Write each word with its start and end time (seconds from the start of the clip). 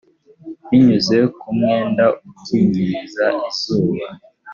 binyuze 0.67 1.17
ku 1.37 1.47
mwenda 1.57 2.05
ukingiriza 2.29 3.25
izuba 3.49 4.07